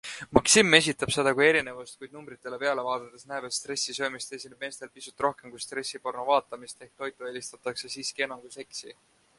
Maxim 0.35 0.75
esitab 0.75 1.11
seda 1.15 1.33
kui 1.39 1.43
erinevust, 1.49 1.97
kuid 1.99 2.15
numbritele 2.15 2.59
peale 2.63 2.85
vaadates 2.87 3.27
näeb, 3.33 3.45
et 3.51 3.57
stressisöömist 3.59 4.33
esineb 4.39 4.65
meestel 4.67 4.93
pisut 4.97 5.25
rohkem 5.27 5.55
kui 5.55 5.63
stressipornovaatamist, 5.67 6.83
ehk 6.87 6.95
toitu 7.03 7.31
eelistatakse 7.31 7.95
siiski 7.97 8.29
enam 8.29 8.45
kui 8.47 8.57
seksi. 8.61 8.97